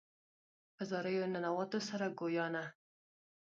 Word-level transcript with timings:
په 0.75 0.81
زاریو 0.89 1.31
ننواتو 1.33 1.79
سوه 1.87 2.07
ګویانه 2.19 2.63